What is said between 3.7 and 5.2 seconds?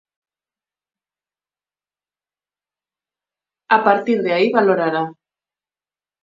A partir de aí valorará.